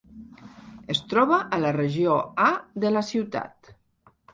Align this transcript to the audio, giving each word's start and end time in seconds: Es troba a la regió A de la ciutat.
Es 0.93 1.01
troba 1.11 1.39
a 1.57 1.61
la 1.67 1.75
regió 1.77 2.19
A 2.49 2.51
de 2.87 2.97
la 2.97 3.09
ciutat. 3.15 3.77